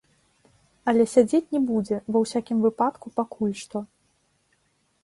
[0.91, 3.77] Але сядзець не будзе, ва ўсякім выпадку, пакуль што.